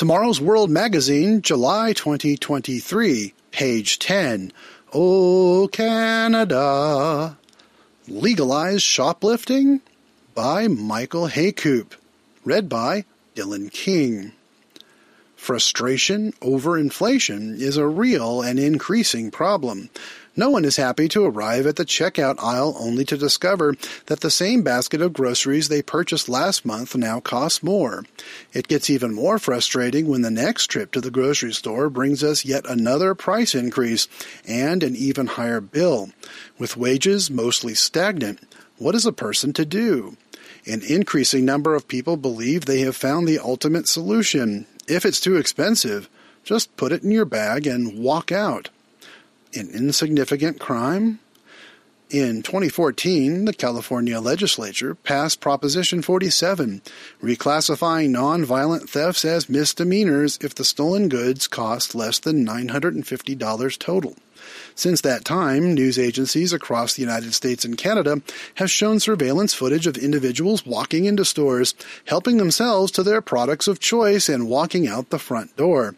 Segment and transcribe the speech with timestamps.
[0.00, 4.50] Tomorrow's World Magazine, July 2023, page 10.
[4.94, 7.36] Oh, Canada.
[8.08, 9.82] Legalize Shoplifting?
[10.34, 11.92] By Michael Heykoop.
[12.46, 13.04] Read by
[13.36, 14.32] Dylan King.
[15.36, 19.90] Frustration over inflation is a real and increasing problem.
[20.36, 23.74] No one is happy to arrive at the checkout aisle only to discover
[24.06, 28.04] that the same basket of groceries they purchased last month now costs more.
[28.52, 32.44] It gets even more frustrating when the next trip to the grocery store brings us
[32.44, 34.06] yet another price increase
[34.46, 36.10] and an even higher bill.
[36.58, 38.38] With wages mostly stagnant,
[38.78, 40.16] what is a person to do?
[40.64, 44.66] An increasing number of people believe they have found the ultimate solution.
[44.86, 46.08] If it's too expensive,
[46.44, 48.68] just put it in your bag and walk out
[49.54, 51.20] an insignificant crime?
[52.10, 56.82] In 2014, the California legislature passed Proposition 47,
[57.22, 64.16] reclassifying nonviolent thefts as misdemeanors if the stolen goods cost less than $950 total.
[64.74, 68.22] Since that time, news agencies across the United States and Canada
[68.54, 71.74] have shown surveillance footage of individuals walking into stores,
[72.06, 75.94] helping themselves to their products of choice and walking out the front door.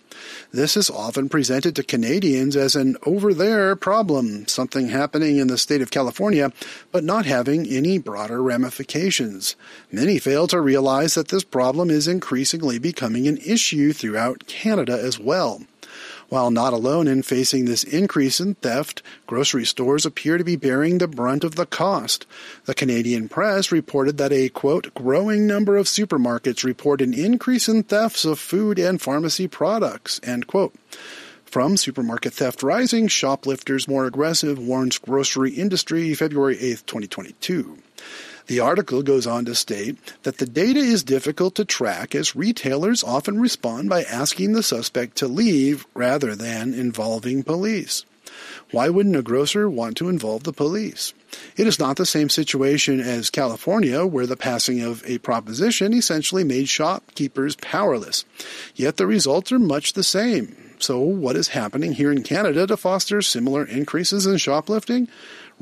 [0.53, 5.59] This is often presented to Canadians as an over there problem, something happening in the
[5.59, 6.53] state of California,
[6.91, 9.57] but not having any broader ramifications.
[9.91, 15.19] Many fail to realize that this problem is increasingly becoming an issue throughout Canada as
[15.19, 15.63] well.
[16.33, 20.97] While not alone in facing this increase in theft, grocery stores appear to be bearing
[20.97, 22.25] the brunt of the cost.
[22.65, 27.83] The Canadian press reported that a quote, growing number of supermarkets report an increase in
[27.83, 30.75] thefts of food and pharmacy products, end quote.
[31.45, 37.77] From Supermarket Theft Rising, Shoplifters More Aggressive warns grocery industry February 8, 2022.
[38.47, 43.05] The article goes on to state that the data is difficult to track as retailers
[43.05, 48.05] often respond by asking the suspect to leave rather than involving police.
[48.71, 51.13] Why wouldn't a grocer want to involve the police?
[51.57, 56.45] It is not the same situation as California, where the passing of a proposition essentially
[56.45, 58.25] made shopkeepers powerless.
[58.75, 60.57] Yet the results are much the same.
[60.79, 65.07] So, what is happening here in Canada to foster similar increases in shoplifting?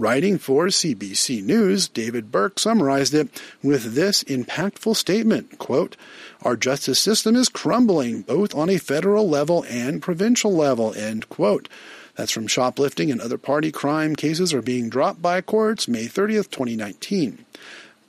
[0.01, 3.29] Writing for CBC News, David Burke summarized it
[3.63, 5.95] with this impactful statement, quote,
[6.41, 11.69] Our justice system is crumbling both on a federal level and provincial level, end quote.
[12.17, 16.49] That's from shoplifting and other party crime cases are being dropped by courts May 30th,
[16.49, 17.45] 2019.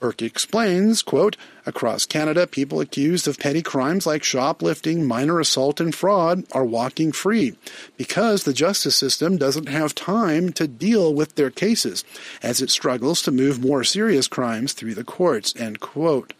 [0.02, 5.94] Burke explains, quote, Across Canada, people accused of petty crimes like shoplifting, minor assault, and
[5.94, 7.56] fraud are walking free
[7.96, 12.04] because the justice system doesn't have time to deal with their cases
[12.42, 16.32] as it struggles to move more serious crimes through the courts, end quote.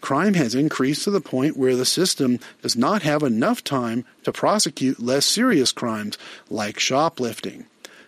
[0.00, 4.30] Crime has increased to the point where the system does not have enough time to
[4.30, 6.16] prosecute less serious crimes
[6.48, 7.66] like shoplifting.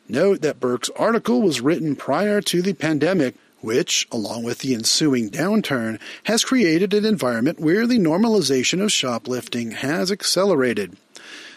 [0.08, 3.34] Note that Burke's article was written prior to the pandemic
[3.66, 9.72] which, along with the ensuing downturn, has created an environment where the normalization of shoplifting
[9.72, 10.96] has accelerated.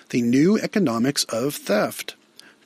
[0.10, 2.16] The new economics of theft.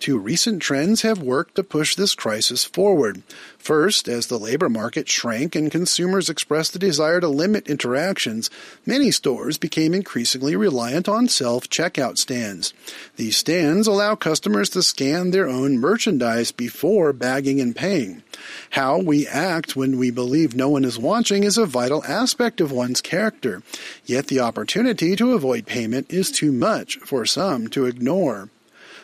[0.03, 3.23] Two recent trends have worked to push this crisis forward.
[3.57, 8.49] First, as the labor market shrank and consumers expressed the desire to limit interactions,
[8.85, 12.73] many stores became increasingly reliant on self checkout stands.
[13.15, 18.23] These stands allow customers to scan their own merchandise before bagging and paying.
[18.71, 22.73] How we act when we believe no one is watching is a vital aspect of
[22.73, 23.63] one's character,
[24.03, 28.49] yet the opportunity to avoid payment is too much for some to ignore.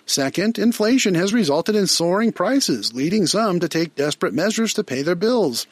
[0.09, 5.03] Second, inflation has resulted in soaring prices, leading some to take desperate measures to pay
[5.03, 5.67] their bills.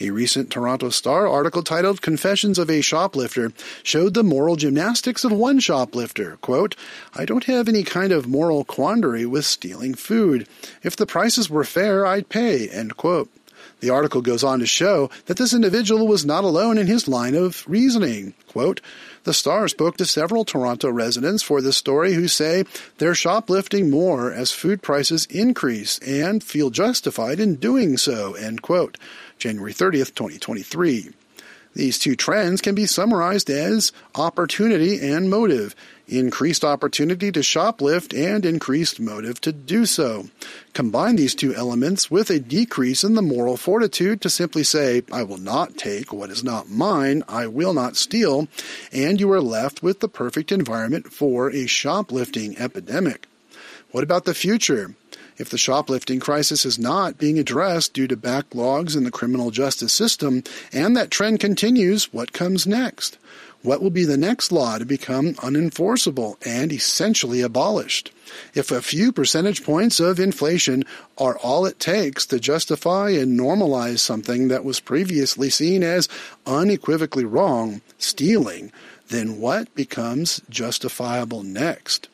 [0.00, 3.52] A recent Toronto Star article titled Confessions of a Shoplifter
[3.82, 6.38] showed the moral gymnastics of one shoplifter.
[6.40, 6.74] Quote,
[7.14, 10.48] I don't have any kind of moral quandary with stealing food.
[10.82, 12.70] If the prices were fair, I'd pay.
[12.70, 13.28] End quote.
[13.82, 17.34] The article goes on to show that this individual was not alone in his line
[17.34, 18.32] of reasoning.
[18.46, 18.80] Quote,
[19.24, 22.64] the Star spoke to several Toronto residents for this story who say
[22.98, 28.34] they're shoplifting more as food prices increase and feel justified in doing so.
[28.34, 28.98] End quote.
[29.36, 31.10] January 30th, 2023.
[31.74, 35.74] These two trends can be summarized as opportunity and motive
[36.18, 40.28] increased opportunity to shoplift and increased motive to do so.
[40.72, 45.22] Combine these two elements with a decrease in the moral fortitude to simply say, I
[45.22, 48.48] will not take what is not mine, I will not steal,
[48.92, 53.26] and you are left with the perfect environment for a shoplifting epidemic.
[53.90, 54.94] What about the future?
[55.38, 59.92] If the shoplifting crisis is not being addressed due to backlogs in the criminal justice
[59.92, 63.18] system, and that trend continues, what comes next?
[63.62, 68.10] What will be the next law to become unenforceable and essentially abolished?
[68.54, 70.84] If a few percentage points of inflation
[71.16, 76.08] are all it takes to justify and normalize something that was previously seen as
[76.44, 78.72] unequivocally wrong, stealing,
[79.08, 82.08] then what becomes justifiable next?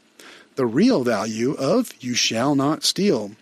[0.56, 3.32] The real value of you shall not steal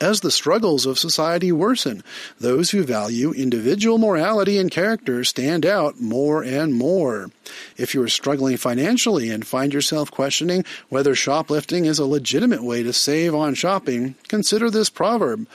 [0.00, 2.02] as the struggles of society worsen,
[2.38, 7.30] those who value individual morality and character stand out more and more.
[7.76, 12.82] If you are struggling financially and find yourself questioning whether shoplifting is a legitimate way
[12.82, 15.46] to save on shopping, consider this proverb.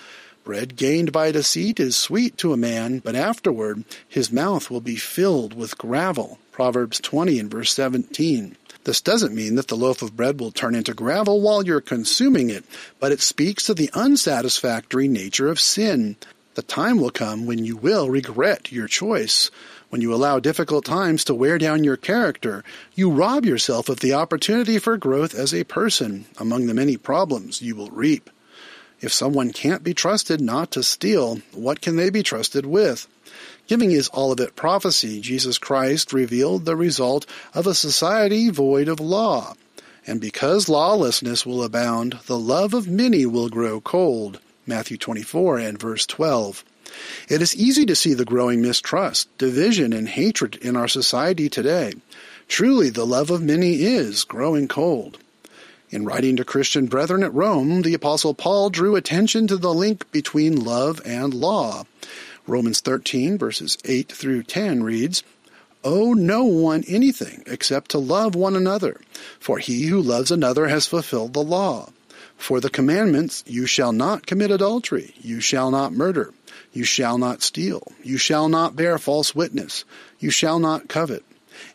[0.43, 4.95] Bread gained by deceit is sweet to a man, but afterward his mouth will be
[4.95, 6.39] filled with gravel.
[6.51, 8.57] Proverbs 20 and verse 17.
[8.83, 12.49] This doesn't mean that the loaf of bread will turn into gravel while you're consuming
[12.49, 12.65] it,
[12.99, 16.15] but it speaks to the unsatisfactory nature of sin.
[16.55, 19.51] The time will come when you will regret your choice.
[19.89, 22.63] When you allow difficult times to wear down your character,
[22.95, 27.61] you rob yourself of the opportunity for growth as a person among the many problems
[27.61, 28.29] you will reap.
[29.01, 33.07] If someone can't be trusted not to steal, what can they be trusted with?
[33.67, 35.19] Giving is Olivet prophecy.
[35.19, 39.55] Jesus Christ revealed the result of a society void of law.
[40.05, 44.39] And because lawlessness will abound, the love of many will grow cold.
[44.67, 46.63] Matthew 24 and verse 12.
[47.29, 51.93] It is easy to see the growing mistrust, division, and hatred in our society today.
[52.47, 55.17] Truly, the love of many is growing cold.
[55.91, 60.09] In writing to Christian brethren at Rome, the Apostle Paul drew attention to the link
[60.13, 61.83] between love and law.
[62.47, 65.21] Romans 13, verses 8 through 10 reads,
[65.83, 69.01] Owe no one anything except to love one another,
[69.37, 71.89] for he who loves another has fulfilled the law.
[72.37, 76.33] For the commandments, you shall not commit adultery, you shall not murder,
[76.71, 79.83] you shall not steal, you shall not bear false witness,
[80.19, 81.25] you shall not covet.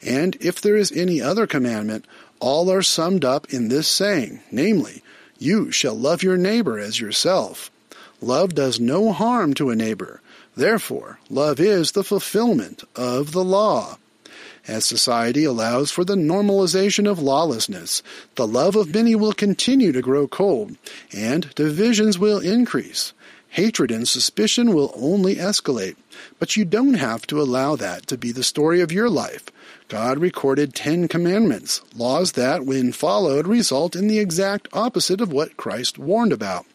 [0.02, 2.06] And if there is any other commandment,
[2.40, 5.02] all are summed up in this saying, namely,
[5.38, 7.70] you shall love your neighbor as yourself.
[8.20, 10.20] Love does no harm to a neighbor.
[10.56, 13.98] Therefore, love is the fulfillment of the law.
[14.66, 18.02] As society allows for the normalization of lawlessness,
[18.34, 20.76] the love of many will continue to grow cold,
[21.12, 23.12] and divisions will increase.
[23.56, 25.96] Hatred and suspicion will only escalate.
[26.38, 29.44] But you don't have to allow that to be the story of your life.
[29.88, 35.56] God recorded Ten Commandments, laws that, when followed, result in the exact opposite of what
[35.56, 36.66] Christ warned about.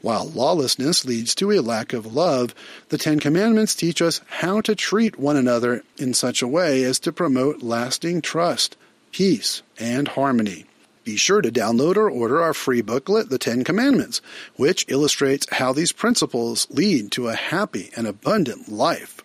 [0.00, 2.52] While lawlessness leads to a lack of love,
[2.88, 6.98] the Ten Commandments teach us how to treat one another in such a way as
[7.00, 8.76] to promote lasting trust,
[9.12, 10.66] peace, and harmony.
[11.04, 14.22] Be sure to download or order our free booklet, The Ten Commandments,
[14.56, 19.20] which illustrates how these principles lead to a happy and abundant life.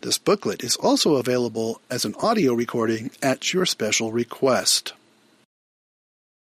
[0.00, 4.92] This booklet is also available as an audio recording at your special request.